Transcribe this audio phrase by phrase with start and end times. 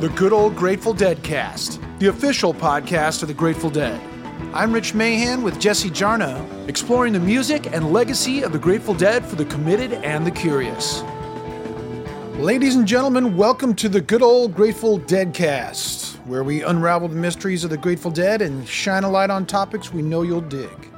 [0.00, 4.00] the Good Old Grateful Dead cast, the official podcast of the Grateful Dead.
[4.54, 9.24] I'm Rich Mahan with Jesse Jarnow, exploring the music and legacy of the Grateful Dead
[9.24, 11.02] for the committed and the curious.
[12.36, 17.16] Ladies and gentlemen, welcome to the Good Old Grateful Dead cast, where we unravel the
[17.16, 20.92] mysteries of the Grateful Dead and shine a light on topics we know you'll dig.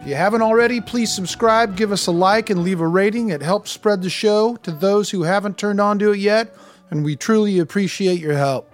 [0.00, 3.28] If you haven't already, please subscribe, give us a like, and leave a rating.
[3.28, 6.56] It helps spread the show to those who haven't turned on to it yet
[6.90, 8.70] and we truly appreciate your help.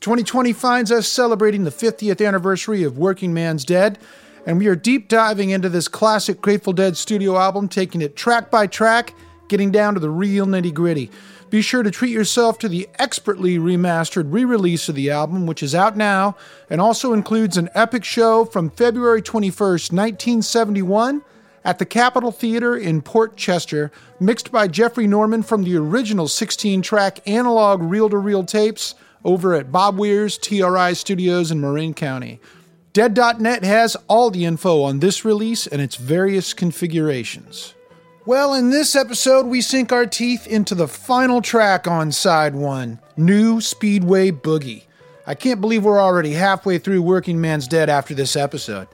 [0.00, 3.98] 2020 finds us celebrating the 50th anniversary of Working Man's Dead,
[4.44, 8.50] and we are deep diving into this classic Grateful Dead studio album, taking it track
[8.50, 9.14] by track,
[9.48, 11.10] getting down to the real nitty gritty.
[11.48, 15.62] Be sure to treat yourself to the expertly remastered re release of the album, which
[15.62, 16.36] is out now
[16.68, 21.22] and also includes an epic show from February 21st, 1971
[21.66, 26.80] at the Capitol Theater in Port Chester, mixed by Jeffrey Norman from the original 16
[26.80, 32.40] track analog reel to reel tapes over at Bob Weir's TRI Studios in Marin County.
[32.92, 37.74] Dead.net has all the info on this release and its various configurations.
[38.24, 43.00] Well, in this episode, we sink our teeth into the final track on side one
[43.16, 44.84] New Speedway Boogie.
[45.26, 48.86] I can't believe we're already halfway through Working Man's Dead after this episode.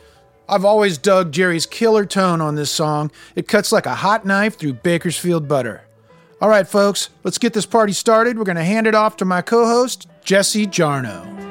[0.48, 3.10] I've always dug Jerry's killer tone on this song.
[3.36, 5.82] It cuts like a hot knife through Bakersfield butter.
[6.40, 8.36] All right, folks, let's get this party started.
[8.36, 11.42] We're going to hand it off to my co host, Jesse Jarnow.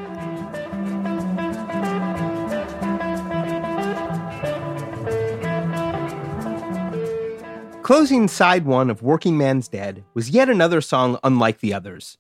[7.82, 12.18] Closing side one of Working Man's Dead was yet another song unlike the others.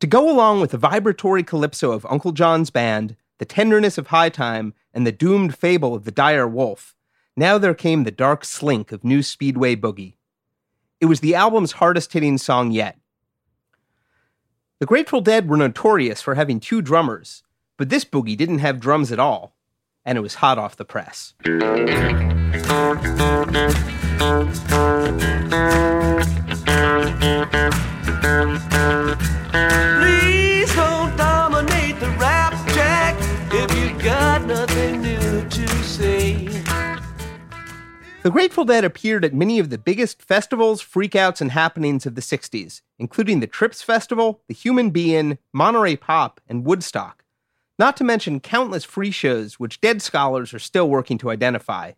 [0.00, 4.30] To go along with the vibratory calypso of Uncle John's band, the tenderness of High
[4.30, 6.96] Time, and the doomed fable of the dire wolf,
[7.36, 10.14] now there came the dark slink of New Speedway Boogie.
[10.98, 12.96] It was the album's hardest hitting song yet.
[14.80, 17.42] The Grateful Dead were notorious for having two drummers,
[17.76, 19.54] but this boogie didn't have drums at all,
[20.06, 21.34] and it was hot off the press.
[38.24, 42.22] The Grateful Dead appeared at many of the biggest festivals, freakouts, and happenings of the
[42.22, 47.22] 60s, including the Trips Festival, the Human Be-In, Monterey Pop, and Woodstock,
[47.78, 51.92] not to mention countless free shows which Dead scholars are still working to identify.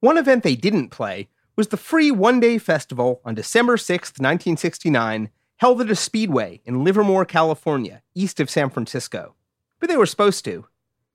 [0.00, 5.30] One event they didn't play was the free one day festival on December 6, 1969,
[5.56, 9.34] held at a speedway in Livermore, California, east of San Francisco.
[9.80, 10.66] But they were supposed to.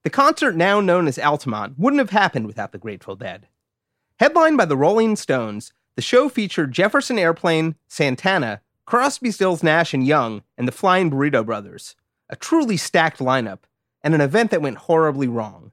[0.02, 3.46] The concert, now known as Altamont, wouldn't have happened without the Grateful Dead.
[4.22, 10.06] Headlined by the Rolling Stones, the show featured Jefferson Airplane, Santana, Crosby, Stills, Nash and
[10.06, 11.96] Young, and the Flying Burrito Brothers.
[12.30, 13.64] A truly stacked lineup,
[14.00, 15.72] and an event that went horribly wrong.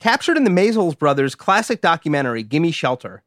[0.00, 3.22] Captured in the Maysles brothers' classic documentary Gimme Shelter,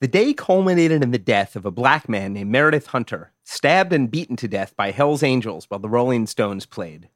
[0.00, 4.10] the day culminated in the death of a black man named Meredith Hunter, stabbed and
[4.10, 7.10] beaten to death by Hell's Angels while the Rolling Stones played.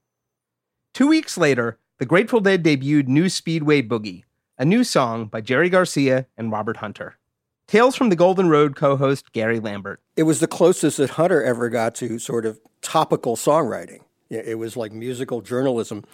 [0.92, 4.24] Two weeks later, the Grateful Dead debuted New Speedway Boogie,
[4.60, 7.16] a new song by Jerry Garcia and Robert Hunter.
[7.66, 10.02] Tales from the Golden Road co host Gary Lambert.
[10.16, 14.00] It was the closest that Hunter ever got to sort of topical songwriting.
[14.28, 16.04] It was like musical journalism.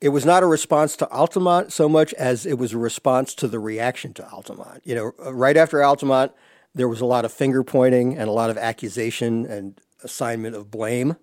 [0.00, 3.48] It was not a response to Altamont so much as it was a response to
[3.48, 4.82] the reaction to Altamont.
[4.84, 6.32] You know, uh, right after Altamont,
[6.74, 10.70] there was a lot of finger pointing and a lot of accusation and assignment of
[10.70, 11.16] blame.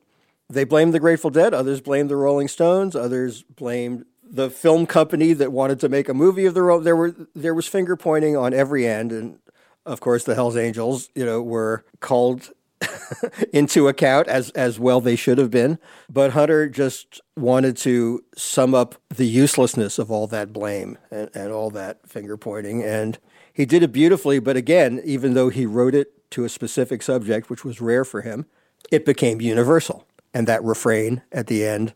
[0.49, 5.33] They blamed the Grateful Dead, others blamed the Rolling Stones, others blamed the film company
[5.33, 6.83] that wanted to make a movie of their own.
[6.83, 9.37] There were there was finger pointing on every end, and
[9.85, 12.49] of course the Hell's Angels, you know, were called
[13.53, 15.77] into account as as well they should have been.
[16.09, 21.51] But Hunter just wanted to sum up the uselessness of all that blame and, and
[21.51, 23.19] all that finger pointing, and
[23.53, 24.39] he did it beautifully.
[24.39, 28.21] But again, even though he wrote it to a specific subject, which was rare for
[28.21, 28.47] him,
[28.91, 30.07] it became universal.
[30.33, 31.93] And that refrain at the end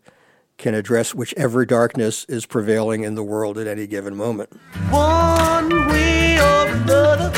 [0.58, 4.50] can address whichever darkness is prevailing in the world at any given moment.
[4.90, 7.30] One way or another,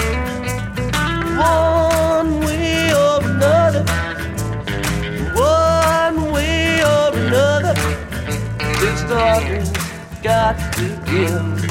[1.38, 3.84] one way or another,
[5.36, 7.74] one way or another,
[8.80, 9.70] this darkness
[10.24, 11.66] got to end.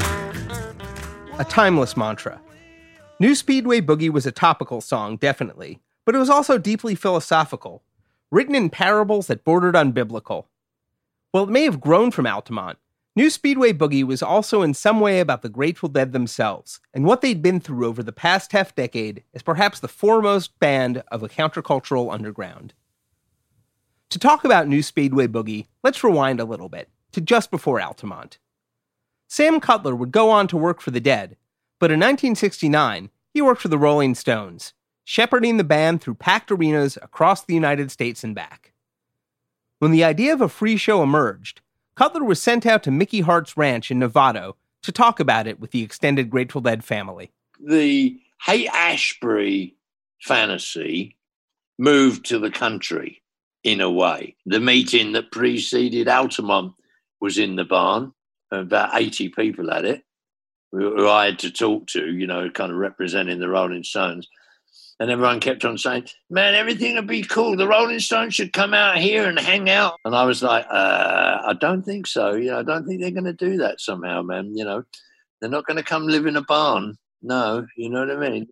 [1.40, 2.40] A timeless mantra.
[3.20, 7.82] New Speedway Boogie was a topical song, definitely, but it was also deeply philosophical,
[8.30, 10.48] written in parables that bordered on biblical.
[11.30, 12.78] While it may have grown from Altamont,
[13.14, 17.20] New Speedway Boogie was also in some way about the Grateful Dead themselves and what
[17.20, 21.28] they'd been through over the past half decade as perhaps the foremost band of a
[21.28, 22.72] countercultural underground.
[24.10, 28.38] To talk about New Speedway Boogie, let's rewind a little bit to just before Altamont.
[29.26, 31.36] Sam Cutler would go on to work for the Dead,
[31.78, 34.72] but in 1969, he worked for the Rolling Stones,
[35.04, 38.72] shepherding the band through packed arenas across the United States and back.
[39.78, 41.60] When the idea of a free show emerged,
[41.94, 45.70] Cutler was sent out to Mickey Hart's ranch in Novato to talk about it with
[45.70, 47.30] the extended Grateful Dead family.
[47.60, 49.76] The Haight Ashbury
[50.20, 51.16] fantasy
[51.78, 53.22] moved to the country
[53.62, 54.36] in a way.
[54.46, 56.75] The meeting that preceded Altamont
[57.20, 58.12] was in the barn,
[58.50, 60.04] about 80 people at it,
[60.72, 64.28] who I had to talk to, you know, kind of representing the Rolling Stones.
[65.00, 67.56] And everyone kept on saying, man, everything would be cool.
[67.56, 69.94] The Rolling Stones should come out here and hang out.
[70.04, 72.34] And I was like, uh, I don't think so.
[72.34, 74.56] You know, I don't think they're going to do that somehow, man.
[74.56, 74.82] You know,
[75.40, 76.96] they're not going to come live in a barn.
[77.22, 78.48] No, you know what I mean?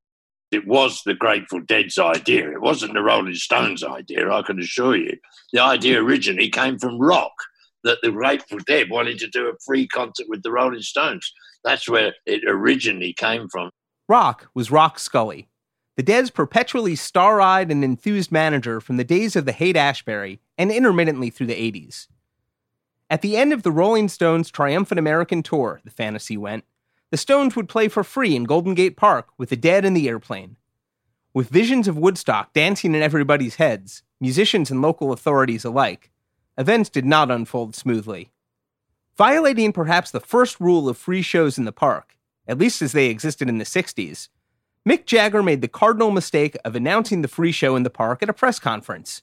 [0.53, 2.51] It was the Grateful Dead's idea.
[2.53, 5.17] It wasn't the Rolling Stones' idea, I can assure you.
[5.53, 7.33] The idea originally came from rock,
[7.83, 11.33] that the Grateful Dead wanted to do a free concert with the Rolling Stones.
[11.65, 13.71] That's where it originally came from.
[14.09, 15.49] Rock was Rock Scully,
[15.97, 20.41] the Dead's perpetually star eyed and enthused manager from the days of the Haight Ashbury
[20.59, 22.07] and intermittently through the 80s.
[23.09, 26.65] At the end of the Rolling Stones' triumphant American tour, the fantasy went,
[27.11, 30.09] the Stones would play for free in Golden Gate Park with the Dead and the
[30.09, 30.57] Airplane.
[31.33, 36.11] With visions of Woodstock dancing in everybody's heads, musicians and local authorities alike,
[36.59, 38.33] events did not unfold smoothly.
[39.17, 42.17] Violating perhaps the first rule of free shows in the park,
[42.49, 44.29] at least as they existed in the 60s,
[44.87, 48.29] Mick Jagger made the cardinal mistake of announcing the free show in the park at
[48.29, 49.23] a press conference.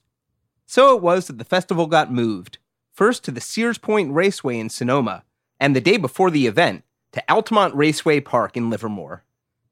[0.66, 2.58] So it was that the festival got moved,
[2.92, 5.24] first to the Sears Point Raceway in Sonoma,
[5.62, 6.84] and the day before the event,
[7.14, 9.24] to Altamont Raceway Park in Livermore.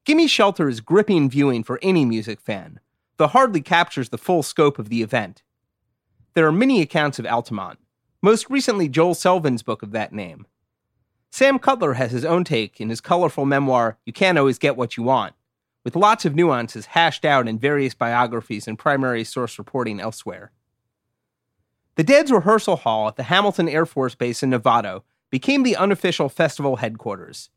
[0.06, 2.80] Gimme Shelter is gripping viewing for any music fan,
[3.18, 5.42] though hardly captures the full scope of the event.
[6.32, 7.78] There are many accounts of Altamont,
[8.22, 10.46] most recently Joel Selvin's book of that name.
[11.30, 14.96] Sam Cutler has his own take in his colorful memoir, You Can't Always Get What
[14.96, 15.34] You Want,
[15.84, 20.52] with lots of nuances hashed out in various biographies and primary source reporting elsewhere.
[21.96, 26.28] The Dead's rehearsal hall at the Hamilton Air Force Base in Novato became the unofficial
[26.28, 27.50] festival headquarters.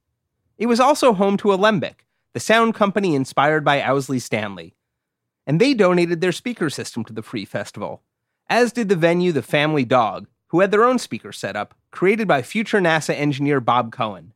[0.57, 4.75] It was also home to Alembic, the sound company inspired by Owsley Stanley,
[5.48, 8.01] and they donated their speaker system to the free festival,
[8.50, 12.42] as did the venue The Family Dog, who had their own speaker setup, created by
[12.42, 14.33] future NASA engineer Bob Cohen.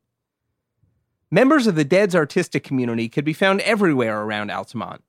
[1.32, 5.04] Members of the Dead's artistic community could be found everywhere around Altamont.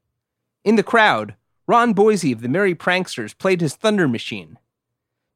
[0.65, 1.35] In the crowd,
[1.67, 4.59] Ron Boise of the Merry Pranksters played his Thunder Machine.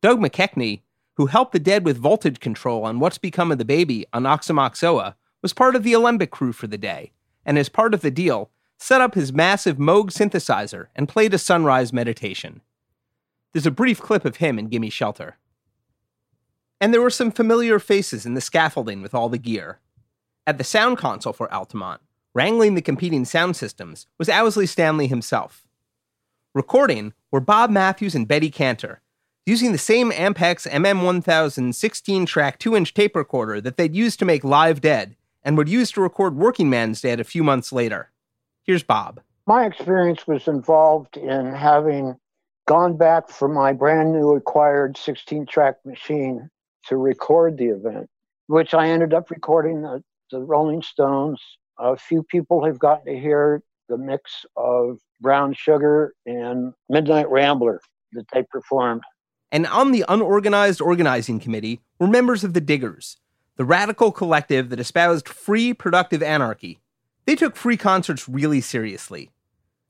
[0.02, 0.82] Doug McKechnie,
[1.14, 5.14] who helped the Dead with voltage control on What's Become of the Baby on Aoxomoxoa,
[5.40, 7.12] was part of the Alembic crew for the day,
[7.46, 11.38] and as part of the deal, set up his massive Moog synthesizer and played a
[11.38, 12.60] sunrise meditation.
[13.52, 15.38] There's a brief clip of him in Gimme Shelter.
[16.78, 19.78] And there were some familiar faces in the scaffolding with all the gear.
[20.46, 22.02] At the sound console for Altamont,
[22.34, 25.66] wrangling the competing sound systems, was Owsley Stanley himself.
[26.54, 29.00] Recording were Bob Matthews and Betty Cantor,
[29.46, 34.26] using the same Ampex MM1000 16 track 2 inch tape recorder that they'd used to
[34.26, 38.10] make Live Dead and would use to record Working Man's Dead a few months later.
[38.64, 39.20] Here's Bob.
[39.46, 42.16] My experience was involved in having
[42.66, 46.50] gone back for my brand new acquired 16 track machine
[46.88, 48.10] to record the event,
[48.46, 51.40] which I ended up recording the, the Rolling Stones.
[51.78, 57.80] A few people have gotten to hear the mix of Brown Sugar and Midnight Rambler
[58.12, 59.02] that they performed
[59.54, 63.18] and on the unorganized organizing committee were members of the Diggers,
[63.54, 66.80] the radical collective that espoused free, productive anarchy.
[67.24, 69.30] They took free concerts really seriously.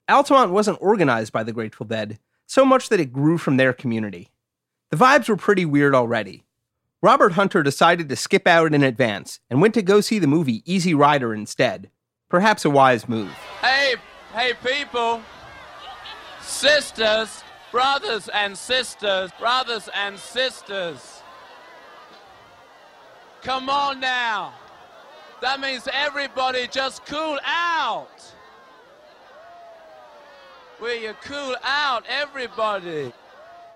[0.07, 4.29] Altamont wasn't organized by the Grateful Dead, so much that it grew from their community.
[4.91, 6.45] The vibes were pretty weird already.
[7.05, 10.63] Robert Hunter decided to skip out in advance and went to go see the movie
[10.65, 11.91] Easy Rider instead.
[12.31, 13.31] Perhaps a wise move.
[13.61, 13.97] Hey,
[14.33, 15.21] hey, people,
[16.41, 21.21] sisters, brothers and sisters, brothers and sisters.
[23.43, 24.55] Come on now.
[25.43, 28.33] That means everybody just cool out.
[30.81, 33.13] Will you cool out, everybody?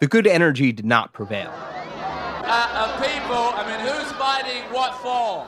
[0.01, 1.53] The good energy did not prevail.
[2.51, 5.47] Uh, uh, people, I mean, who's fighting what for?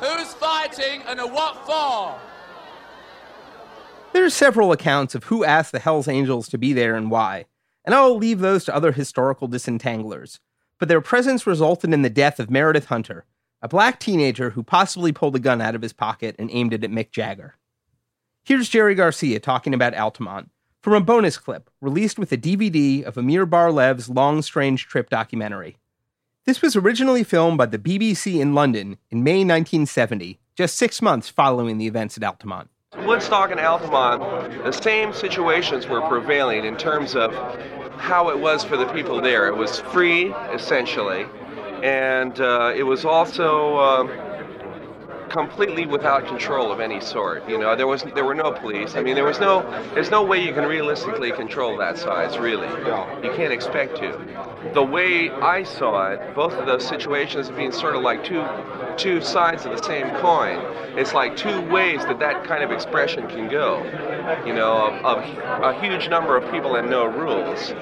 [0.00, 2.18] Who's fighting and what for?
[4.14, 7.44] There are several accounts of who asked the Hells Angels to be there and why,
[7.84, 10.40] and I will leave those to other historical disentanglers.
[10.78, 13.26] But their presence resulted in the death of Meredith Hunter,
[13.60, 16.84] a black teenager who possibly pulled a gun out of his pocket and aimed it
[16.84, 17.56] at Mick Jagger.
[18.44, 20.50] Here's Jerry Garcia talking about Altamont,
[20.88, 25.76] from a bonus clip released with a DVD of Amir Bar-Lev's Long Strange Trip documentary.
[26.46, 31.28] This was originally filmed by the BBC in London in May 1970, just six months
[31.28, 32.70] following the events at Altamont.
[33.00, 37.34] Woodstock and Altamont, the same situations were prevailing in terms of
[37.98, 39.46] how it was for the people there.
[39.46, 41.26] It was free, essentially,
[41.82, 43.76] and uh, it was also.
[43.76, 44.27] Uh,
[45.28, 47.48] completely without control of any sort.
[47.48, 48.96] You know, there was there were no police.
[48.96, 49.62] I mean, there was no
[49.94, 52.38] there's no way you can realistically control that size.
[52.38, 52.68] Really,
[53.22, 54.18] you can't expect to.
[54.74, 58.44] The way I saw it, both of those situations being sort of like two
[58.96, 60.58] two sides of the same coin.
[60.98, 63.84] It's like two ways that that kind of expression can go.
[64.44, 65.18] You know, of,
[65.62, 67.72] a huge number of people and no rules.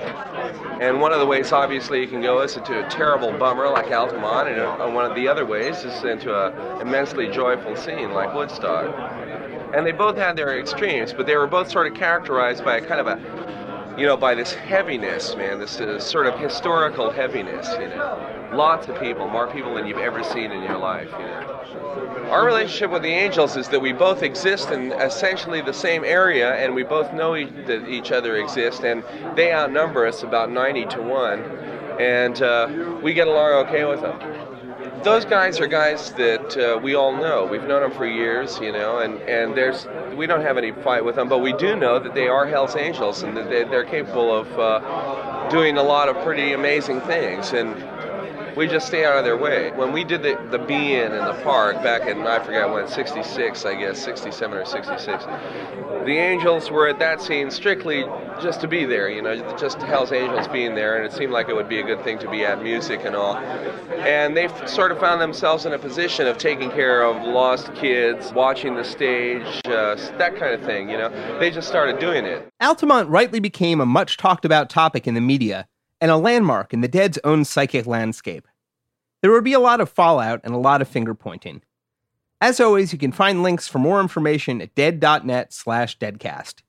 [0.81, 3.91] And one of the ways, obviously, you can go is into a terrible bummer like
[3.91, 8.35] Altamont, and uh, one of the other ways is into an immensely joyful scene like
[8.35, 8.87] Woodstock.
[9.75, 12.81] And they both had their extremes, but they were both sort of characterized by a
[12.81, 17.69] kind of a, you know, by this heaviness, man, this uh, sort of historical heaviness,
[17.79, 18.49] you know.
[18.55, 22.29] Lots of people, more people than you've ever seen in your life, you know.
[22.31, 26.55] Our relationship with the Angels is that we both exist in essentially the same area,
[26.55, 29.05] and we both know e- that each other exist, and
[29.37, 31.41] they outnumber us about 90 to 1,
[32.01, 34.46] and uh, we get along okay with them.
[35.03, 37.47] Those guys are guys that uh, we all know.
[37.47, 39.87] We've known them for years, you know, and, and there's
[40.17, 42.75] we don't have any fight with them, but we do know that they are Hell's
[42.75, 47.53] Angels and that they, they're capable of uh, doing a lot of pretty amazing things.
[47.53, 47.75] And
[48.57, 49.71] we just stay out of their way.
[49.73, 52.89] When we did the, the Be In in the park back in, I forget when,
[52.89, 58.05] 66, I guess, 67 or 66, the Angels were at that scene strictly
[58.41, 61.49] just to be there, you know, just Hell's Angels being there, and it seemed like
[61.49, 63.37] it would be a good thing to be at music and all.
[63.37, 68.33] And they sort of found themselves in a position of taking care of lost kids,
[68.33, 71.11] watching the stage, uh, that kind of thing, you know.
[71.39, 72.49] They just started doing it.
[72.61, 75.69] Altamont rightly became a much talked about topic in the media
[76.01, 78.47] and a landmark in the dead's own psychic landscape.
[79.23, 81.63] There would be a lot of fallout and a lot of finger pointing.
[82.41, 86.63] As always, you can find links for more information at dead.net slash deadcast.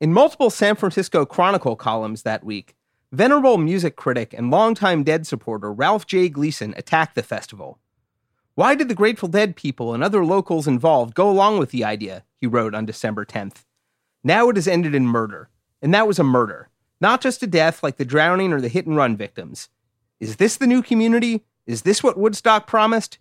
[0.00, 2.76] In multiple San Francisco Chronicle columns that week,
[3.10, 6.28] venerable music critic and longtime Dead supporter Ralph J.
[6.28, 7.78] Gleason attacked the festival.
[8.54, 12.24] Why did the Grateful Dead people and other locals involved go along with the idea?
[12.36, 13.64] He wrote on December 10th.
[14.22, 15.48] Now it has ended in murder,
[15.80, 16.68] and that was a murder.
[17.00, 19.68] Not just a death like the drowning or the hit and run victims.
[20.20, 21.44] Is this the new community?
[21.66, 23.18] Is this what Woodstock promised?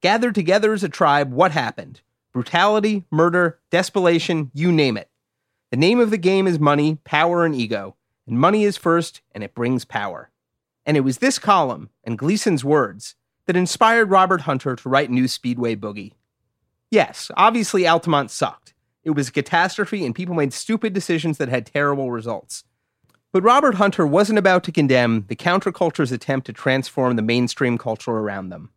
[0.00, 2.00] Gathered together as a tribe, what happened?
[2.32, 5.10] Brutality, murder, desperation, you name it.
[5.70, 7.96] The name of the game is money, power, and ego.
[8.26, 10.30] And money is first, and it brings power.
[10.86, 13.14] And it was this column and Gleason's words
[13.46, 16.12] that inspired Robert Hunter to write New Speedway Boogie.
[16.90, 18.74] Yes, obviously Altamont sucked.
[19.04, 22.64] It was a catastrophe, and people made stupid decisions that had terrible results.
[23.32, 28.10] But Robert Hunter wasn't about to condemn the counterculture's attempt to transform the mainstream culture
[28.10, 28.70] around them.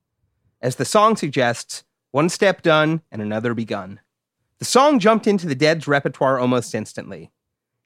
[0.61, 3.99] As the song suggests, one step done and another begun.
[4.59, 7.31] The song jumped into the Dead's repertoire almost instantly.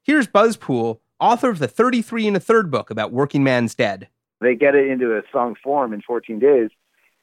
[0.03, 4.09] Here's Buzz Poole, author of the 33 and a third book about Working Man's Dead.
[4.41, 6.69] They get it into a song form in 14 days,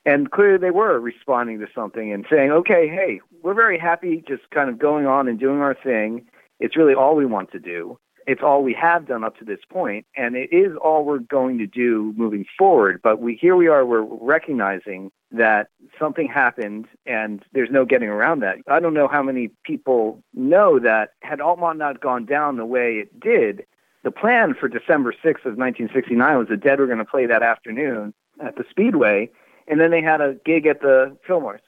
[0.06, 4.48] and clearly they were responding to something and saying, okay, hey, we're very happy just
[4.48, 6.24] kind of going on and doing our thing.
[6.60, 9.60] It's really all we want to do it's all we have done up to this
[9.68, 13.00] point, and it is all we're going to do moving forward.
[13.02, 18.40] But we here we are, we're recognizing that something happened, and there's no getting around
[18.40, 18.58] that.
[18.68, 22.94] I don't know how many people know that had Altamont not gone down the way
[22.94, 23.66] it did,
[24.04, 27.42] the plan for December 6th of 1969 was the Dead were going to play that
[27.42, 28.12] afternoon
[28.44, 29.30] at the Speedway,
[29.66, 31.62] and then they had a gig at the Fillmore's.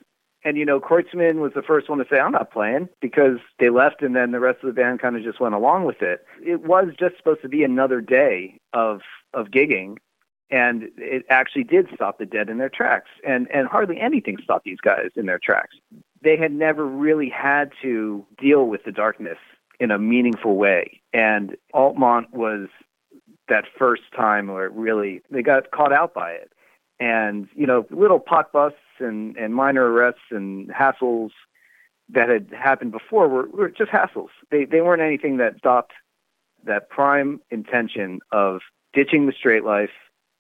[0.47, 3.69] And you know, Kreutzmann was the first one to say, "I'm not playing," because they
[3.69, 6.25] left, and then the rest of the band kind of just went along with it.
[6.41, 9.01] It was just supposed to be another day of
[9.35, 9.97] of gigging,
[10.49, 13.11] and it actually did stop the Dead in their tracks.
[13.27, 15.75] And and hardly anything stopped these guys in their tracks.
[16.23, 19.39] They had never really had to deal with the darkness
[19.81, 22.69] in a meaningful way, and Altamont was
[23.49, 26.53] that first time where it really they got caught out by it.
[27.01, 31.31] And you know, little pot busts and, and minor arrests and hassles
[32.09, 34.29] that had happened before were, were just hassles.
[34.51, 35.93] They, they weren't anything that stopped
[36.65, 38.61] that prime intention of
[38.93, 39.91] ditching the straight life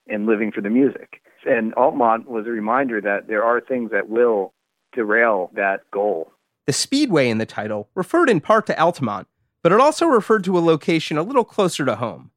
[0.08, 1.20] and living for the music.
[1.46, 4.52] And Altamont was a reminder that there are things that will
[4.92, 6.32] derail that goal.
[6.66, 9.28] The Speedway in the title referred in part to Altamont,
[9.62, 12.30] but it also referred to a location a little closer to home.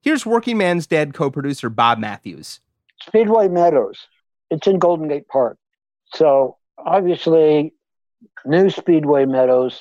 [0.00, 2.60] Here's Working Man's Dead co producer Bob Matthews.
[3.02, 4.06] Speedway Meadows
[4.50, 5.58] it's in Golden Gate Park.
[6.14, 7.74] So obviously,
[8.44, 9.80] New Speedway Meadows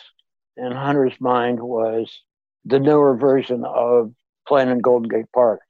[0.58, 2.22] in Hunter's mind was
[2.66, 4.14] the newer version of
[4.48, 5.62] playing in Golden Gate Park.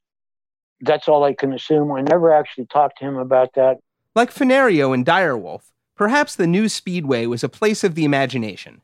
[0.82, 1.92] That's all I can assume.
[1.92, 3.78] I never actually talked to him about that.
[4.14, 8.82] Like Fenario and Direwolf, perhaps the new Speedway was a place of the imagination.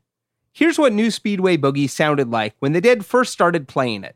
[0.53, 4.15] Here's what New Speedway Boogie sounded like when the Dead first started playing it.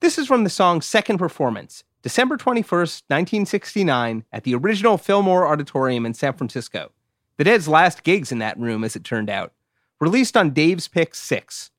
[0.00, 6.04] This is from the song's second performance, December 21st, 1969, at the original Fillmore Auditorium
[6.04, 6.90] in San Francisco.
[7.36, 9.52] The Dead's last gigs in that room, as it turned out.
[10.00, 11.70] Released on Dave's Pick 6.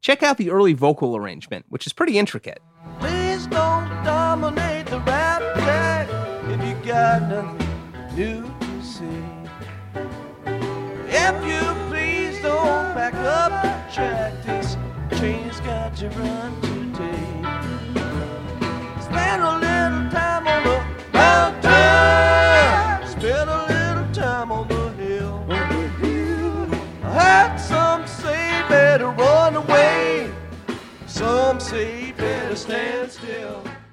[0.00, 2.62] Check out the early vocal arrangement, which is pretty intricate.
[11.08, 14.76] If you please don't back up the track, this
[15.18, 17.25] train's got to run today.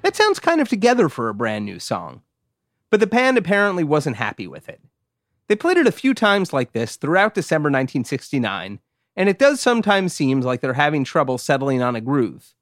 [0.02, 2.22] That sounds kind of together for a brand new song.
[2.90, 4.82] But the band apparently wasn't happy with it.
[5.48, 8.80] They played it a few times like this throughout December 1969,
[9.16, 12.54] and it does sometimes seem like they're having trouble settling on a groove.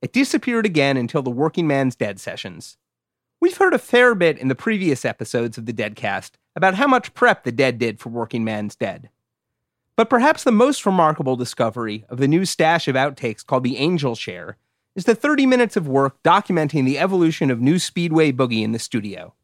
[0.00, 2.76] It disappeared again until the Working Man's Dead sessions.
[3.40, 7.14] We've heard a fair bit in the previous episodes of the Deadcast about how much
[7.14, 9.10] prep the Dead did for Working Man's Dead.
[9.94, 14.16] But perhaps the most remarkable discovery of the new stash of outtakes called the Angel
[14.16, 14.56] Share
[14.96, 18.78] is the 30 minutes of work documenting the evolution of New Speedway Boogie in the
[18.80, 19.34] studio.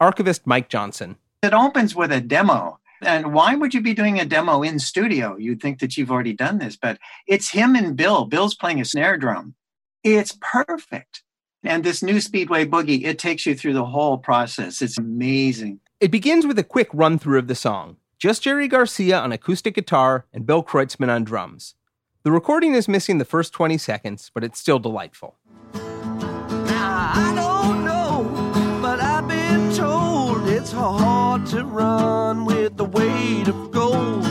[0.00, 1.16] Archivist Mike Johnson.
[1.42, 2.78] It opens with a demo.
[3.02, 5.36] And why would you be doing a demo in studio?
[5.36, 8.24] You'd think that you've already done this, but it's him and Bill.
[8.24, 9.54] Bill's playing a snare drum.
[10.02, 11.22] It's perfect.
[11.64, 14.80] And this new Speedway Boogie, it takes you through the whole process.
[14.80, 15.80] It's amazing.
[16.00, 17.96] It begins with a quick run through of the song.
[18.18, 21.74] Just Jerry Garcia on acoustic guitar and Bill Kreutzmann on drums.
[22.22, 25.36] The recording is missing the first 20 seconds, but it's still delightful.
[25.74, 33.48] Now, I don't know, but I've been told it's hard to run with the weight
[33.48, 34.27] of gold.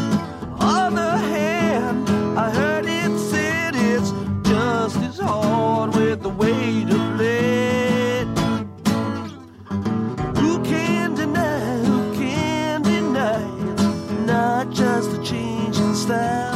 [16.08, 16.47] Change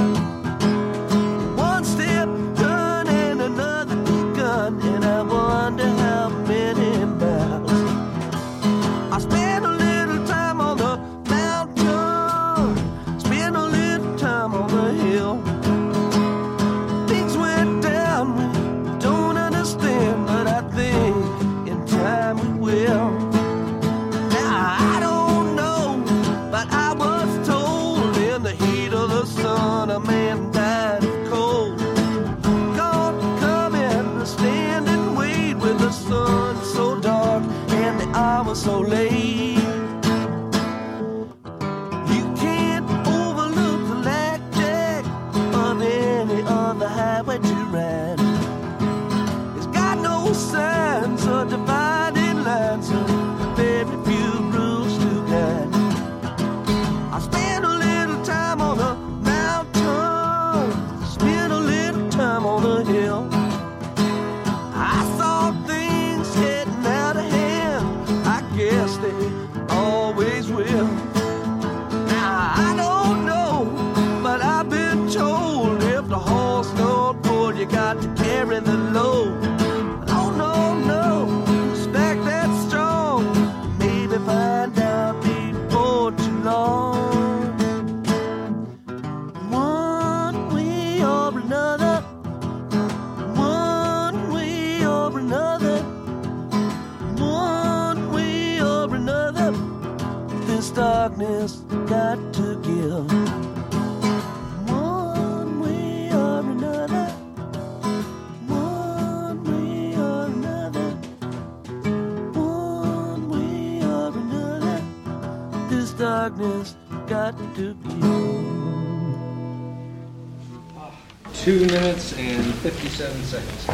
[123.02, 123.66] 57 seconds.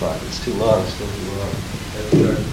[0.00, 0.84] Fuck, it's too long.
[0.86, 1.06] Still
[2.10, 2.44] too long.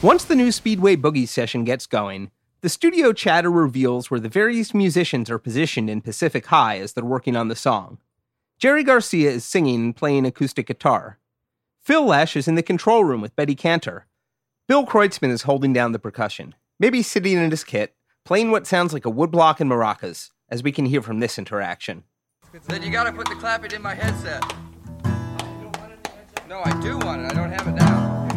[0.00, 2.30] Once the new Speedway Boogie session gets going,
[2.62, 7.04] the studio chatter reveals where the various musicians are positioned in Pacific High as they're
[7.04, 7.98] working on the song.
[8.58, 11.18] Jerry Garcia is singing and playing acoustic guitar.
[11.82, 14.06] Phil Lesh is in the control room with Betty Cantor.
[14.66, 18.94] Bill Kreutzmann is holding down the percussion, maybe sitting in his kit, playing what sounds
[18.94, 22.04] like a woodblock and maracas, as we can hear from this interaction.
[22.68, 24.42] Then you gotta put the clapping in my headset.
[26.54, 27.32] No, I do want it.
[27.32, 28.28] I don't have it now.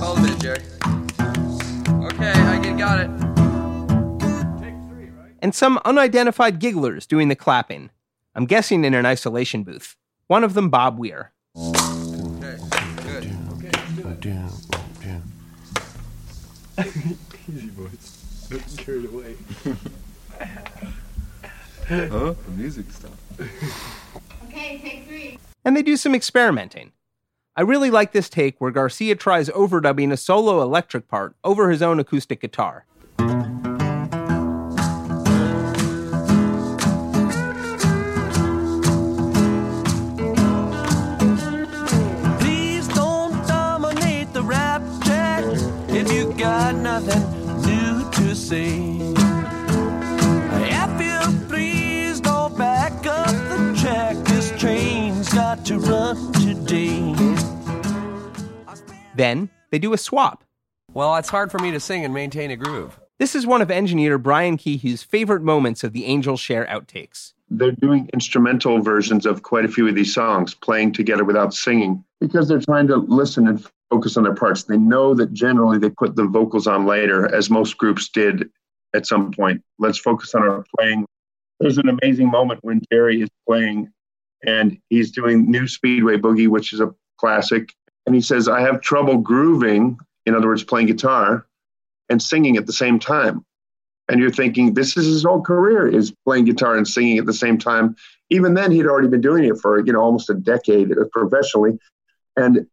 [0.00, 0.60] Hold a minute, Jerry.
[2.04, 3.08] Okay, I get, got it.
[5.40, 7.88] And some unidentified gigglers doing the clapping.
[8.34, 9.96] I'm guessing in an isolation booth.
[10.26, 11.32] One of them, Bob Weir.
[11.56, 12.58] Okay,
[13.06, 13.32] good.
[17.48, 18.46] Easy boys.
[18.50, 19.36] Don't get carried away.
[21.90, 22.34] huh?
[22.46, 23.10] The music stuff.
[24.44, 25.38] Okay, take three.
[25.64, 26.92] and they do some experimenting.
[27.56, 31.82] I really like this take where Garcia tries overdubbing a solo electric part over his
[31.82, 32.86] own acoustic guitar.
[42.38, 45.44] Please don't dominate the rap track
[45.88, 47.22] if you got nothing
[47.62, 48.89] new to say.
[59.20, 60.44] Then they do a swap.
[60.94, 62.98] Well, it's hard for me to sing and maintain a groove.
[63.18, 67.34] This is one of engineer Brian Kehew's favorite moments of the Angels Share outtakes.
[67.50, 72.02] they're doing instrumental versions of quite a few of these songs, playing together without singing,
[72.18, 74.62] because they're trying to listen and focus on their parts.
[74.62, 78.48] They know that generally they put the vocals on later, as most groups did
[78.94, 79.62] at some point.
[79.78, 81.04] Let's focus on our playing.
[81.58, 83.92] There's an amazing moment when Jerry is playing
[84.46, 87.74] and he's doing New Speedway Boogie, which is a classic.
[88.10, 89.96] And he says, I have trouble grooving,
[90.26, 91.46] in other words, playing guitar
[92.08, 93.46] and singing at the same time.
[94.08, 97.32] And you're thinking this is his whole career is playing guitar and singing at the
[97.32, 97.94] same time.
[98.28, 101.78] Even then he'd already been doing it for you know almost a decade uh, professionally.
[102.36, 102.66] And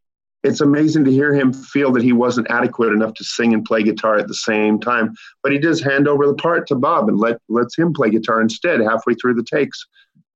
[0.43, 3.83] it's amazing to hear him feel that he wasn't adequate enough to sing and play
[3.83, 5.13] guitar at the same time.
[5.43, 8.41] But he does hand over the part to bob and let lets him play guitar
[8.41, 9.85] instead halfway through the takes.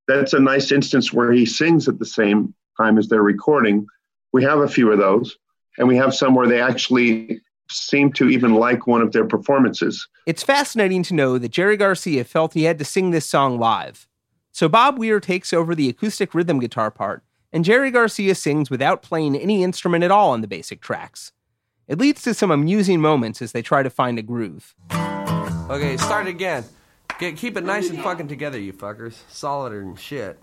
[0.06, 3.88] That's a nice instance where he sings at the same time as they're recording
[4.32, 5.36] we have a few of those
[5.78, 7.40] and we have some where they actually
[7.70, 12.24] seem to even like one of their performances It's fascinating to know that Jerry Garcia
[12.24, 14.06] felt he had to sing this song live.
[14.52, 19.02] So Bob Weir takes over the acoustic rhythm guitar part, and Jerry Garcia sings without
[19.02, 21.32] playing any instrument at all on the basic tracks.
[21.88, 24.74] It leads to some amusing moments as they try to find a groove.
[24.92, 26.64] Okay, start again.
[27.18, 29.14] Get, keep it nice and fucking together, you fuckers.
[29.28, 30.38] Solid and shit.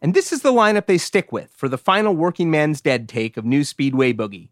[0.00, 3.36] And this is the lineup they stick with for the final Working Man's Dead take
[3.36, 4.50] of New Speedway Boogie.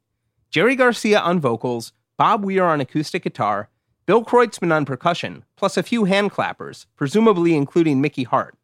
[0.51, 3.69] Jerry Garcia on vocals, Bob Weir on acoustic guitar,
[4.07, 8.57] Bill Kreutzmann on percussion, plus a few hand clappers, presumably including Mickey Hart.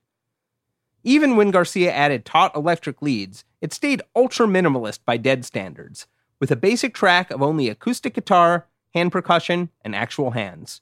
[1.05, 6.07] Even when Garcia added taut electric leads, it stayed ultra minimalist by dead standards,
[6.41, 10.81] with a basic track of only acoustic guitar, hand percussion, and actual hands.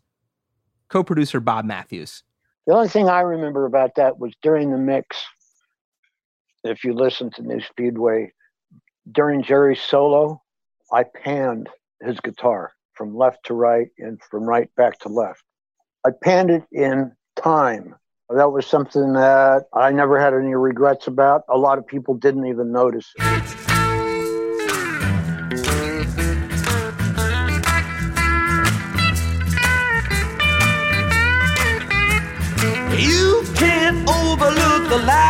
[0.89, 2.23] Co producer Bob Matthews.
[2.67, 5.25] The only thing I remember about that was during the mix.
[6.63, 8.33] If you listen to New Speedway,
[9.11, 10.43] during Jerry's solo,
[10.93, 11.71] I panned
[12.03, 15.43] his guitar from left to right and from right back to left.
[16.05, 17.95] I panned it in time.
[18.29, 21.45] That was something that I never had any regrets about.
[21.49, 23.11] A lot of people didn't even notice.
[33.01, 35.30] You can't overlook the blackjack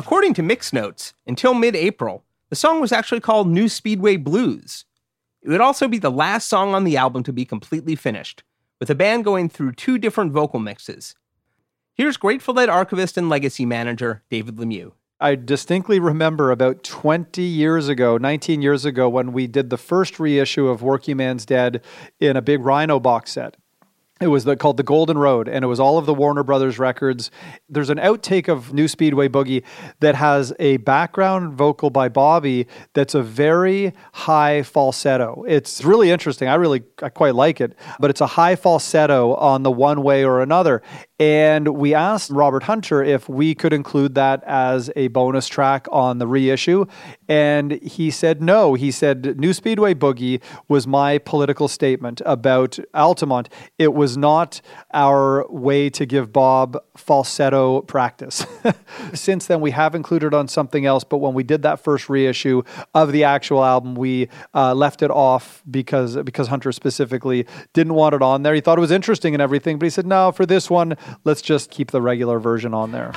[0.00, 4.86] According to Mix Notes, until mid April, the song was actually called New Speedway Blues.
[5.42, 8.42] It would also be the last song on the album to be completely finished,
[8.78, 11.16] with the band going through two different vocal mixes.
[11.92, 14.92] Here's Grateful Dead archivist and legacy manager David Lemieux.
[15.20, 20.18] I distinctly remember about 20 years ago, 19 years ago, when we did the first
[20.18, 21.84] reissue of Working Man's Dead
[22.18, 23.58] in a big Rhino box set.
[24.22, 26.78] It was the, called The Golden Road, and it was all of the Warner Brothers
[26.78, 27.30] records.
[27.70, 29.64] There's an outtake of New Speedway Boogie
[30.00, 35.42] that has a background vocal by Bobby that's a very high falsetto.
[35.48, 36.48] It's really interesting.
[36.48, 40.22] I really I quite like it, but it's a high falsetto on the one way
[40.22, 40.82] or another.
[41.20, 46.16] And we asked Robert Hunter if we could include that as a bonus track on
[46.16, 46.86] the reissue.
[47.28, 48.72] And he said no.
[48.72, 53.50] He said New Speedway Boogie was my political statement about Altamont.
[53.78, 54.62] It was not
[54.94, 58.46] our way to give Bob falsetto practice.
[59.12, 61.04] Since then, we have included on something else.
[61.04, 62.62] But when we did that first reissue
[62.94, 68.14] of the actual album, we uh, left it off because because Hunter specifically didn't want
[68.14, 68.54] it on there.
[68.54, 70.32] He thought it was interesting and everything, but he said no.
[70.32, 73.12] For this one, let's just keep the regular version on there.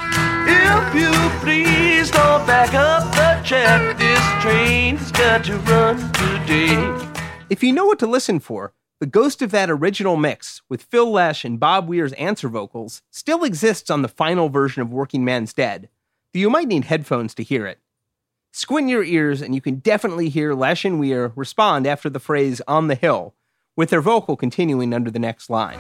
[0.46, 7.10] If you please don't back up the track, this train's got to run today.
[7.50, 11.12] If you know what to listen for, the ghost of that original mix with Phil
[11.12, 15.54] Lesh and Bob Weir's answer vocals still exists on the final version of Working Man's
[15.54, 15.90] Dead,
[16.34, 17.80] though you might need headphones to hear it.
[18.52, 22.62] Squint your ears and you can definitely hear Lesh and Weir respond after the phrase
[22.68, 23.34] on the hill,
[23.76, 25.80] with their vocal continuing under the next line.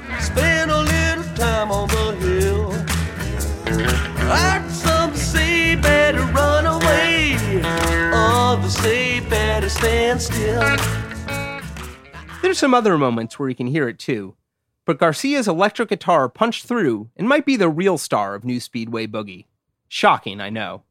[10.20, 10.78] Still.
[12.42, 14.36] There's some other moments where you can hear it too,
[14.86, 19.08] but Garcia's electric guitar punched through and might be the real star of New Speedway
[19.08, 19.46] Boogie.
[19.88, 20.84] Shocking, I know.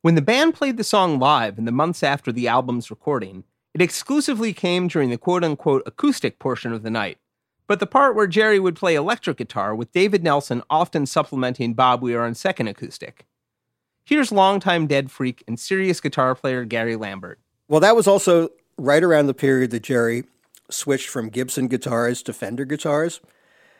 [0.00, 3.80] When the band played the song live in the months after the album's recording, it
[3.80, 7.18] exclusively came during the quote unquote acoustic portion of the night,
[7.66, 12.02] but the part where Jerry would play electric guitar with David Nelson often supplementing Bob
[12.02, 13.24] Weir on second acoustic.
[14.04, 17.38] Here's longtime Dead Freak and serious guitar player Gary Lambert.
[17.72, 20.24] Well, that was also right around the period that Jerry
[20.68, 23.22] switched from Gibson guitars to Fender guitars.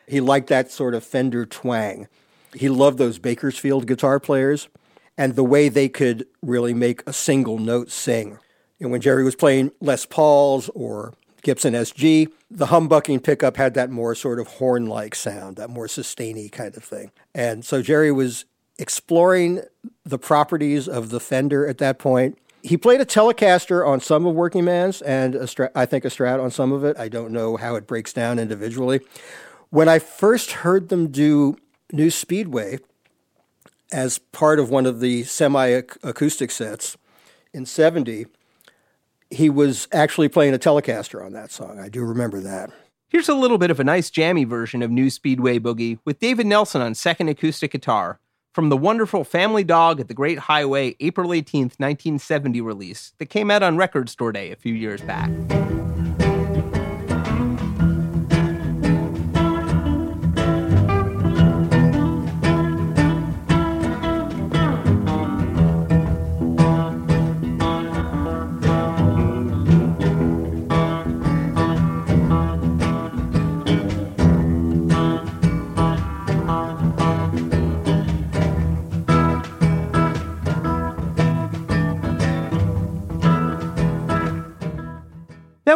[0.07, 2.07] He liked that sort of Fender twang.
[2.55, 4.67] He loved those Bakersfield guitar players
[5.15, 8.39] and the way they could really make a single note sing.
[8.79, 13.91] And when Jerry was playing Les Pauls or Gibson SG, the humbucking pickup had that
[13.91, 17.11] more sort of horn like sound, that more sustainy kind of thing.
[17.35, 18.45] And so Jerry was
[18.79, 19.61] exploring
[20.03, 22.39] the properties of the Fender at that point.
[22.63, 26.41] He played a Telecaster on some of Working Man's and Strat, I think a Strat
[26.41, 26.97] on some of it.
[26.97, 29.01] I don't know how it breaks down individually.
[29.69, 31.57] When I first heard them do
[31.91, 32.79] New Speedway
[33.91, 36.95] as part of one of the semi acoustic sets
[37.53, 38.27] in 70,
[39.29, 41.79] he was actually playing a Telecaster on that song.
[41.79, 42.69] I do remember that.
[43.09, 46.47] Here's a little bit of a nice jammy version of New Speedway Boogie with David
[46.47, 48.19] Nelson on second acoustic guitar
[48.53, 53.49] from the wonderful Family Dog at the Great Highway April 18th, 1970 release that came
[53.49, 55.29] out on Record Store Day a few years back.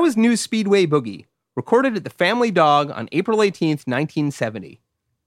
[0.07, 4.79] Was New Speedway Boogie, recorded at the Family Dog on April 18th, 1970.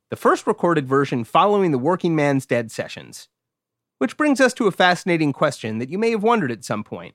[0.08, 3.28] The first recorded version following the Working Man's Dead sessions.
[3.98, 7.14] Which brings us to a fascinating question that you may have wondered at some point.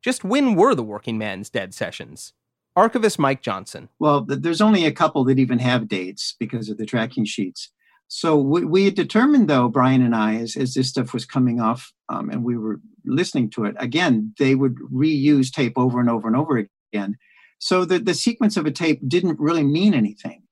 [0.00, 2.32] Just when were the Working Man's Dead sessions?
[2.74, 3.90] Archivist Mike Johnson.
[3.98, 7.70] Well, there's only a couple that even have dates because of the tracking sheets.
[8.08, 11.60] So we, we had determined, though, Brian and I, as, as this stuff was coming
[11.60, 16.08] off um, and we were listening to it, again, they would reuse tape over and
[16.08, 16.56] over and over
[16.96, 17.16] again.
[17.58, 20.42] So the, the sequence of a tape didn't really mean anything.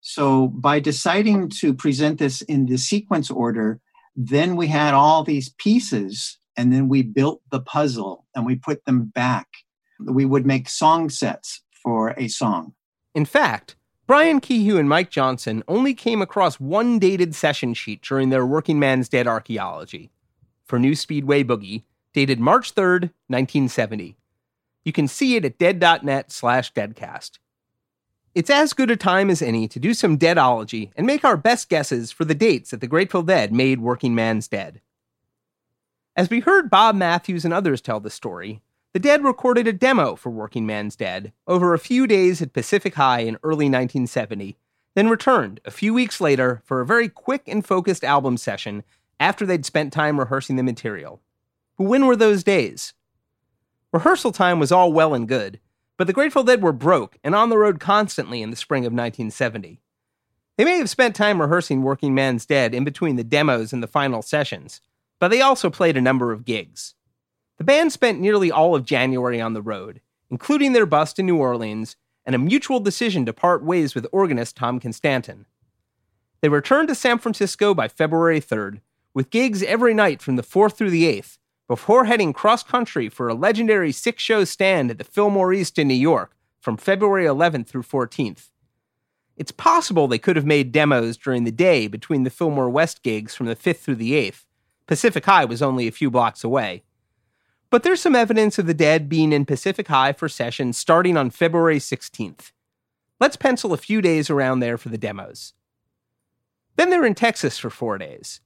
[0.00, 3.80] So by deciding to present this in the sequence order,
[4.16, 8.84] then we had all these pieces and then we built the puzzle and we put
[8.84, 9.46] them back.
[10.00, 12.74] We would make song sets for a song.
[13.14, 18.30] In fact, Brian Kehew and Mike Johnson only came across one dated session sheet during
[18.30, 20.10] their Working Man's Dead archaeology
[20.64, 24.17] for New Speedway Boogie, dated March 3rd, 1970.
[24.84, 27.38] You can see it at dead.net slash deadcast.
[28.34, 31.68] It's as good a time as any to do some deadology and make our best
[31.68, 34.80] guesses for the dates that the Grateful Dead made Working Man's Dead.
[36.14, 38.60] As we heard Bob Matthews and others tell the story,
[38.92, 42.94] the Dead recorded a demo for Working Man's Dead over a few days at Pacific
[42.94, 44.56] High in early 1970,
[44.94, 48.82] then returned a few weeks later for a very quick and focused album session
[49.20, 51.20] after they'd spent time rehearsing the material.
[51.76, 52.94] But when were those days?
[53.92, 55.60] Rehearsal time was all well and good,
[55.96, 58.92] but the Grateful Dead were broke and on the road constantly in the spring of
[58.92, 59.80] 1970.
[60.58, 63.86] They may have spent time rehearsing Working Man's Dead in between the demos and the
[63.86, 64.82] final sessions,
[65.18, 66.94] but they also played a number of gigs.
[67.56, 71.38] The band spent nearly all of January on the road, including their bust in New
[71.38, 71.96] Orleans
[72.26, 75.46] and a mutual decision to part ways with organist Tom Constanten.
[76.42, 78.80] They returned to San Francisco by February 3rd,
[79.14, 83.28] with gigs every night from the 4th through the 8th, before heading cross country for
[83.28, 87.66] a legendary six show stand at the Fillmore East in New York from February 11th
[87.68, 88.48] through 14th.
[89.36, 93.34] It's possible they could have made demos during the day between the Fillmore West gigs
[93.34, 94.46] from the 5th through the 8th.
[94.86, 96.82] Pacific High was only a few blocks away.
[97.70, 101.28] But there's some evidence of the dead being in Pacific High for sessions starting on
[101.28, 102.52] February 16th.
[103.20, 105.52] Let's pencil a few days around there for the demos.
[106.76, 108.40] Then they're in Texas for four days.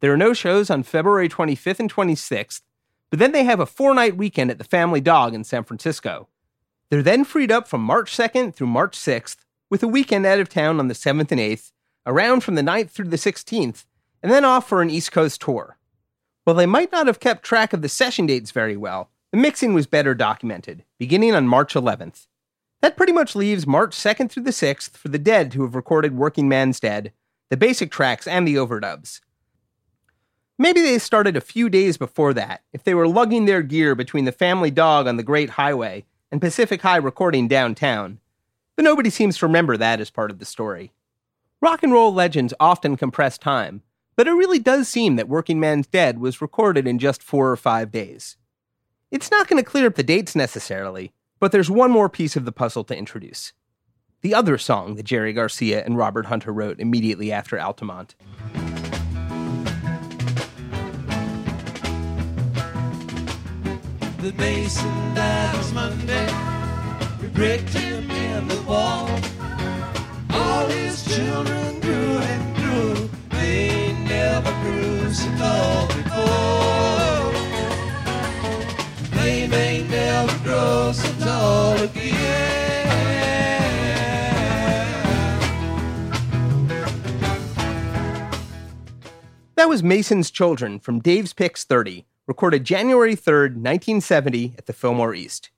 [0.00, 2.62] There are no shows on February 25th and 26th,
[3.10, 6.28] but then they have a four night weekend at the Family Dog in San Francisco.
[6.88, 9.38] They're then freed up from March 2nd through March 6th,
[9.70, 11.72] with a weekend out of town on the 7th and 8th,
[12.06, 13.84] around from the 9th through the 16th,
[14.22, 15.76] and then off for an East Coast tour.
[16.44, 19.74] While they might not have kept track of the session dates very well, the mixing
[19.74, 22.26] was better documented, beginning on March 11th.
[22.80, 26.16] That pretty much leaves March 2nd through the 6th for the Dead to have recorded
[26.16, 27.12] Working Man's Dead,
[27.50, 29.20] the basic tracks, and the overdubs.
[30.60, 34.24] Maybe they started a few days before that, if they were lugging their gear between
[34.24, 38.18] the family dog on the Great Highway and Pacific High recording downtown.
[38.74, 40.92] But nobody seems to remember that as part of the story.
[41.60, 43.82] Rock and roll legends often compress time,
[44.16, 47.56] but it really does seem that Working Man's Dead was recorded in just four or
[47.56, 48.36] five days.
[49.12, 52.44] It's not going to clear up the dates necessarily, but there's one more piece of
[52.44, 53.52] the puzzle to introduce.
[54.22, 58.16] The other song that Jerry Garcia and Robert Hunter wrote immediately after Altamont.
[64.18, 66.26] The mason died on Monday.
[67.22, 69.08] We bricked him in the wall.
[70.30, 73.08] All his children grew and grew.
[73.30, 77.32] They never grew so tall before.
[79.22, 82.88] They may never grow so tall again.
[89.54, 95.14] That was Mason's Children from Dave's Picks 30, recorded January 3rd, 1970 at the Fillmore
[95.14, 95.48] East.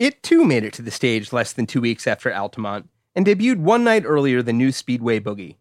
[0.00, 3.58] It too made it to the stage less than two weeks after Altamont and debuted
[3.58, 5.58] one night earlier than New Speedway Boogie.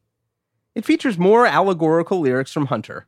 [0.73, 3.05] It features more allegorical lyrics from Hunter.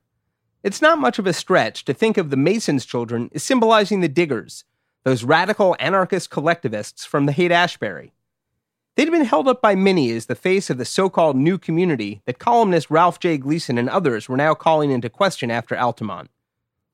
[0.62, 4.08] It's not much of a stretch to think of the Mason's Children as symbolizing the
[4.08, 4.64] Diggers,
[5.04, 8.14] those radical anarchist collectivists from the Haight Ashbury.
[8.96, 12.22] They'd been held up by many as the face of the so called new community
[12.26, 13.40] that columnist Ralph J.
[13.40, 16.30] Gleason and others were now calling into question after Altamont.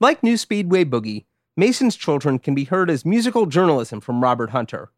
[0.01, 1.25] Like New Speedway Boogie,
[1.57, 4.91] Mason's Children can be heard as musical journalism from Robert Hunter,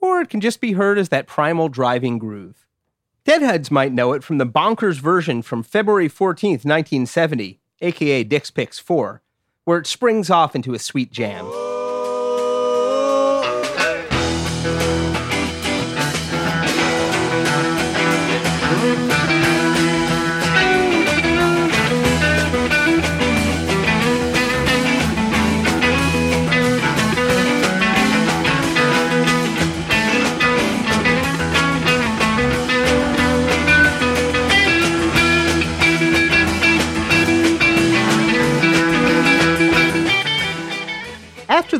[0.00, 2.66] or it can just be heard as that primal driving groove.
[3.24, 8.78] Deadheads might know it from the bonkers version from February 14, 1970, aka Dick's Picks
[8.78, 9.20] 4,
[9.64, 11.44] where it springs off into a sweet jam.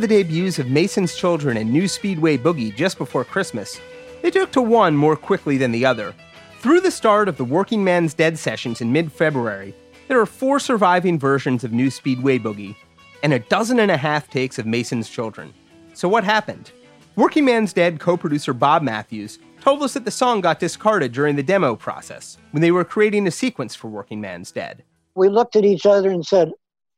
[0.07, 3.81] The debuts of Mason's Children and New Speedway Boogie just before Christmas,
[4.23, 6.14] they took to one more quickly than the other.
[6.61, 9.75] Through the start of the Working Man's Dead sessions in mid February,
[10.07, 12.77] there are four surviving versions of New Speedway Boogie
[13.25, 15.53] and a dozen and a half takes of Mason's Children.
[15.95, 16.71] So, what happened?
[17.16, 21.35] Working Man's Dead co producer Bob Matthews told us that the song got discarded during
[21.35, 24.85] the demo process when they were creating a sequence for Working Man's Dead.
[25.16, 26.53] We looked at each other and said,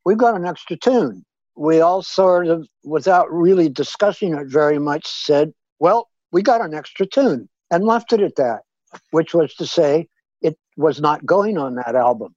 [0.05, 1.25] We've got an extra tune.
[1.59, 6.73] We all sort of, without really discussing it very much, said, Well, we got an
[6.73, 8.61] extra tune and left it at that,
[9.11, 10.09] which was to say,
[10.41, 12.35] it was not going on that album.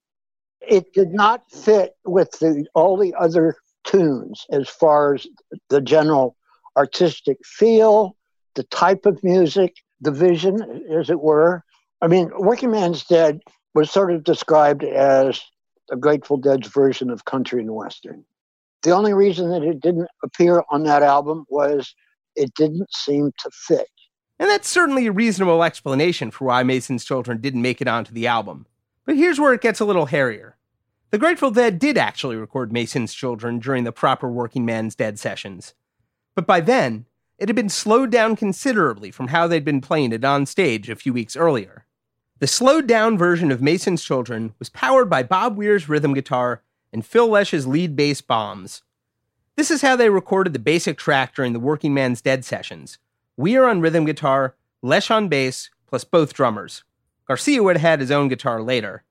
[0.59, 5.27] It did not fit with the, all the other tunes as far as
[5.69, 6.35] the general
[6.75, 8.15] artistic feel,
[8.55, 11.63] the type of music, the vision, as it were.
[12.01, 13.41] I mean, Working Man's Dead
[13.73, 15.41] was sort of described as
[15.91, 18.25] a Grateful Dead's version of country and western.
[18.83, 21.93] The only reason that it didn't appear on that album was
[22.35, 23.87] it didn't seem to fit.
[24.39, 28.25] And that's certainly a reasonable explanation for why Mason's Children didn't make it onto the
[28.25, 28.65] album.
[29.05, 30.57] But here's where it gets a little hairier.
[31.11, 35.75] The Grateful Dead did actually record Mason's Children during the proper Working Man's Dead sessions.
[36.35, 37.05] But by then,
[37.37, 40.95] it had been slowed down considerably from how they'd been playing it on stage a
[40.95, 41.85] few weeks earlier.
[42.39, 46.63] The slowed down version of Mason's Children was powered by Bob Weir's rhythm guitar
[46.93, 48.83] and Phil Lesh's lead bass bombs.
[49.55, 52.97] This is how they recorded the basic track during the Working Man's Dead sessions.
[53.37, 56.83] Weir on rhythm guitar, Lesh on bass, plus both drummers.
[57.27, 59.03] Garcia would have had his own guitar later.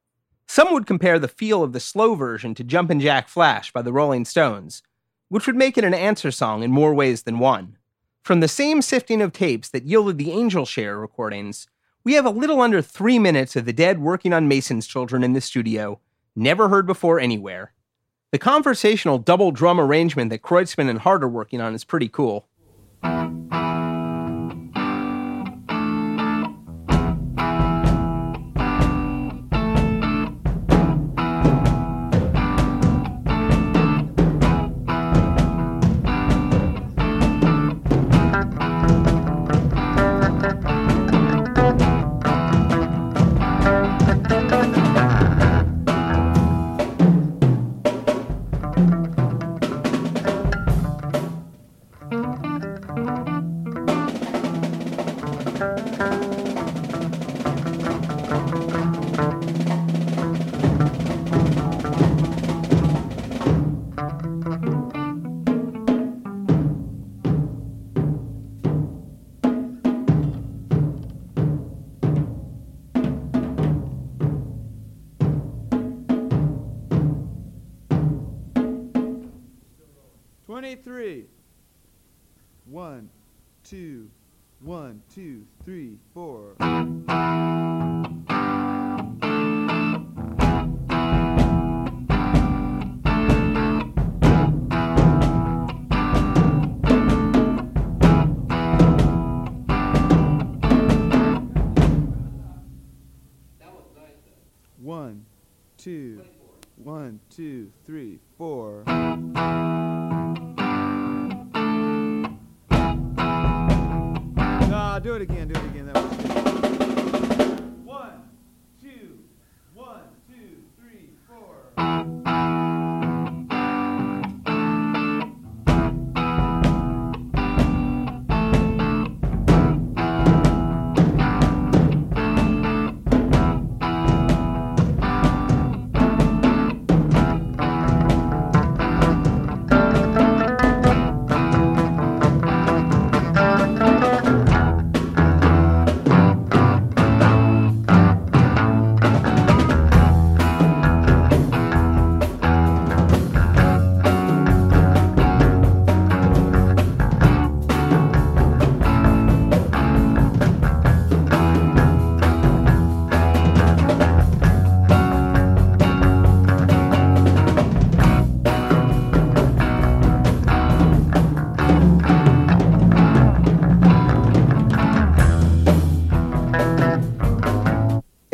[0.47, 3.93] Some would compare the feel of the slow version to Jumpin' Jack Flash by the
[3.93, 4.83] Rolling Stones,
[5.29, 7.77] which would make it an answer song in more ways than one.
[8.23, 11.69] From the same sifting of tapes that yielded the Angel Share recordings,
[12.03, 15.35] we have a little under three minutes of the Dead working on Mason's Children in
[15.35, 16.01] the studio,
[16.37, 17.73] never heard before anywhere.
[18.33, 22.47] The conversational double drum arrangement that Kreutzmann and Hart are working on is pretty cool.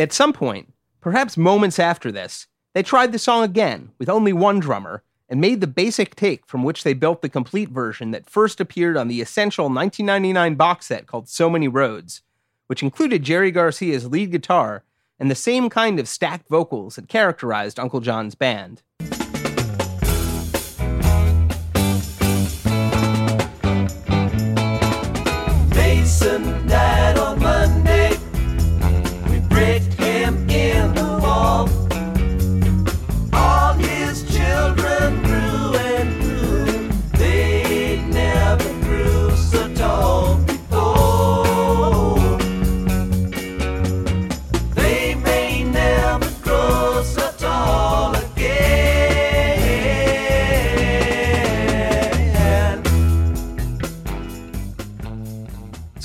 [0.07, 4.61] At some point, perhaps moments after this, they tried the song again with only one
[4.61, 8.61] drummer and made the basic take from which they built the complete version that first
[8.61, 12.23] appeared on the essential 1999 box set called So Many Roads,
[12.69, 14.85] which included Jerry Garcia's lead guitar
[15.19, 18.83] and the same kind of stacked vocals that characterized Uncle John's band.
[25.75, 26.65] Mason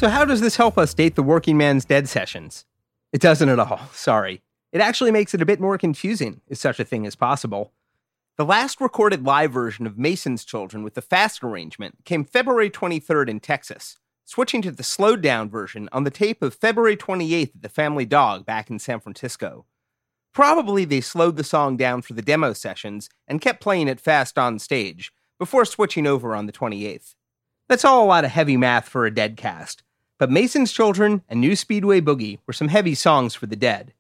[0.02, 2.66] So, how does this help us date the Working Man's Dead sessions?
[3.14, 4.42] It doesn't at all, sorry.
[4.72, 7.72] It actually makes it a bit more confusing, if such a thing is possible.
[8.36, 13.30] The last recorded live version of Mason's Children with the fast arrangement came February 23rd
[13.30, 17.62] in Texas, switching to the slowed down version on the tape of February 28th at
[17.62, 19.68] the Family Dog back in San Francisco.
[20.34, 24.40] Probably they slowed the song down for the demo sessions and kept playing it fast
[24.40, 27.14] on stage before switching over on the 28th.
[27.70, 29.84] That's all a lot of heavy math for a dead cast,
[30.22, 33.92] but Mason's Children and New Speedway Boogie were some heavy songs for the dead.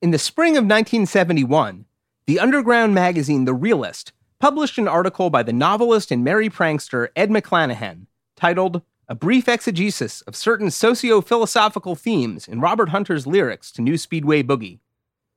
[0.00, 1.84] In the spring of 1971,
[2.26, 7.28] the underground magazine The Realist published an article by the novelist and merry prankster Ed
[7.28, 13.82] McClanahan titled A Brief Exegesis of Certain Socio Philosophical Themes in Robert Hunter's Lyrics to
[13.82, 14.78] New Speedway Boogie.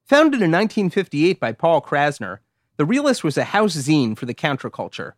[0.06, 2.38] Founded in 1958 by Paul Krassner,
[2.78, 5.16] The Realist was a house zine for the counterculture,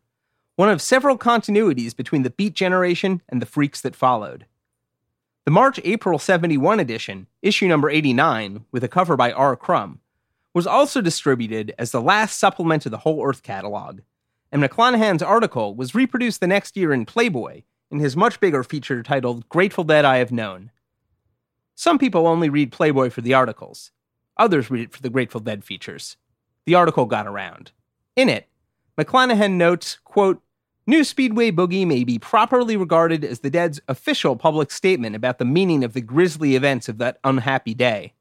[0.55, 4.47] one of several continuities between the Beat Generation and the Freaks that followed.
[5.43, 9.55] The March April 71 edition, issue number 89, with a cover by R.
[9.55, 9.99] Crumb,
[10.53, 14.01] was also distributed as the last supplement to the Whole Earth catalog,
[14.51, 19.01] and McClanahan's article was reproduced the next year in Playboy in his much bigger feature
[19.01, 20.69] titled Grateful Dead I Have Known.
[21.73, 23.91] Some people only read Playboy for the articles,
[24.37, 26.17] others read it for the Grateful Dead features.
[26.67, 27.71] The article got around.
[28.15, 28.47] In it,
[28.95, 30.43] McClanahan notes, quote,
[30.87, 35.45] New Speedway Boogie may be properly regarded as the Dead's official public statement about the
[35.45, 38.13] meaning of the grisly events of that unhappy day.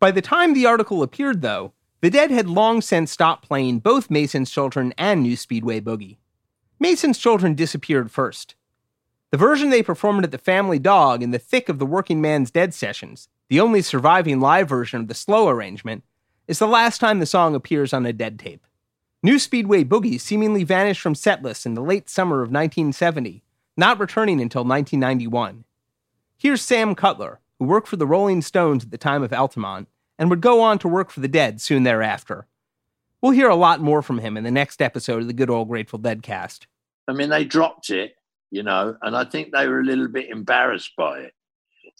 [0.00, 4.10] By the time the article appeared, though, the Dead had long since stopped playing both
[4.10, 6.16] Mason's Children and New Speedway Boogie.
[6.80, 8.56] Mason's Children disappeared first.
[9.30, 12.50] The version they performed at the Family Dog in the thick of the Working Man's
[12.50, 16.02] Dead sessions, the only surviving live version of the slow arrangement,
[16.48, 18.66] is the last time the song appears on a Dead tape.
[19.20, 23.42] New Speedway Boogie seemingly vanished from setlists in the late summer of 1970,
[23.76, 25.64] not returning until 1991.
[26.36, 29.88] Here's Sam Cutler, who worked for the Rolling Stones at the time of Altamont
[30.20, 32.46] and would go on to work for the Dead soon thereafter.
[33.20, 35.66] We'll hear a lot more from him in the next episode of the Good Old
[35.66, 36.68] Grateful Dead cast.
[37.08, 38.14] I mean, they dropped it,
[38.52, 41.34] you know, and I think they were a little bit embarrassed by it.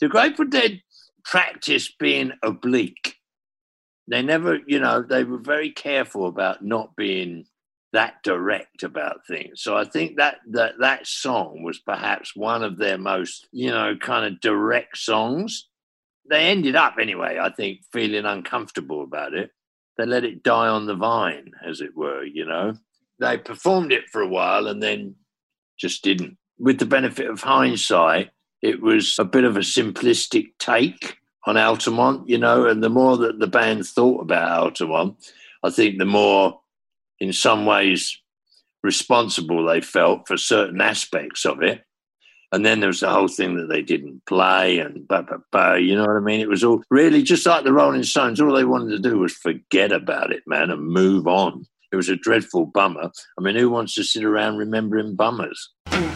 [0.00, 0.80] The Grateful Dead
[1.24, 3.16] practiced being oblique.
[4.08, 7.44] They never, you know, they were very careful about not being
[7.92, 9.62] that direct about things.
[9.62, 13.96] So I think that that that song was perhaps one of their most, you know,
[13.96, 15.68] kind of direct songs.
[16.28, 19.50] They ended up anyway, I think, feeling uncomfortable about it.
[19.96, 22.74] They let it die on the vine, as it were, you know.
[23.18, 25.16] They performed it for a while and then
[25.78, 26.36] just didn't.
[26.58, 28.30] With the benefit of hindsight,
[28.62, 31.17] it was a bit of a simplistic take
[31.48, 32.70] on Altamont, you know, mm-hmm.
[32.70, 35.16] and the more that the band thought about Altamont,
[35.62, 36.60] I think the more
[37.20, 38.20] in some ways
[38.82, 41.82] responsible they felt for certain aspects of it.
[42.52, 45.74] And then there was the whole thing that they didn't play and bah, bah, bah,
[45.74, 46.40] you know what I mean?
[46.40, 48.40] It was all really just like the Rolling Stones.
[48.40, 51.66] All they wanted to do was forget about it, man, and move on.
[51.92, 53.10] It was a dreadful bummer.
[53.38, 55.70] I mean, who wants to sit around remembering bummers?
[55.88, 56.07] Mm.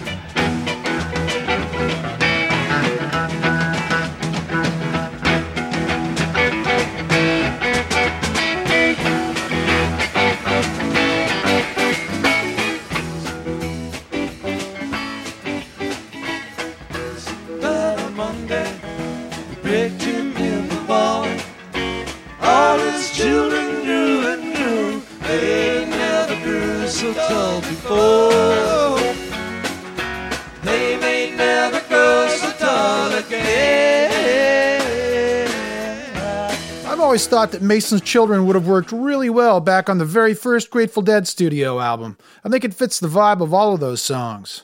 [37.12, 40.70] Always thought that Mason's Children would have worked really well back on the very first
[40.70, 42.16] Grateful Dead studio album.
[42.42, 44.62] I think it fits the vibe of all of those songs.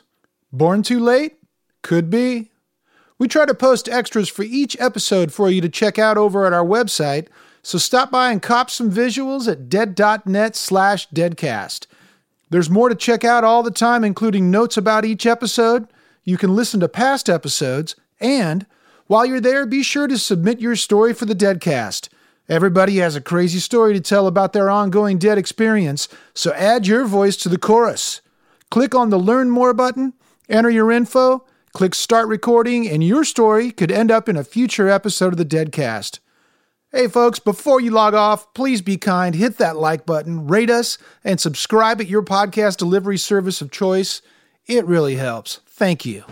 [0.50, 1.36] Born Too Late?
[1.82, 2.50] Could be.
[3.18, 6.54] We try to post extras for each episode for you to check out over at
[6.54, 7.28] our website,
[7.62, 11.86] so stop by and cop some visuals at dead.net slash deadcast.
[12.48, 15.86] There's more to check out all the time, including notes about each episode.
[16.24, 18.64] You can listen to past episodes, and
[19.06, 22.08] while you're there, be sure to submit your story for the Deadcast.
[22.48, 27.04] Everybody has a crazy story to tell about their ongoing dead experience, so add your
[27.04, 28.22] voice to the chorus.
[28.70, 30.14] Click on the Learn More button,
[30.48, 34.88] enter your info, click Start Recording, and your story could end up in a future
[34.88, 36.20] episode of the Deadcast.
[36.90, 40.96] Hey, folks, before you log off, please be kind, hit that like button, rate us,
[41.22, 44.22] and subscribe at your podcast delivery service of choice.
[44.66, 45.60] It really helps.
[45.66, 46.24] Thank you.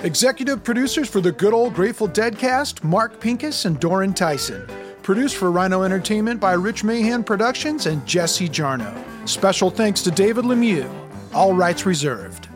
[0.00, 4.66] Executive producers for the Good Old Grateful Deadcast Mark Pinkus and Doran Tyson.
[5.10, 8.94] Produced for Rhino Entertainment by Rich Mahan Productions and Jesse Jarnow.
[9.28, 10.88] Special thanks to David Lemieux.
[11.34, 12.49] All rights reserved.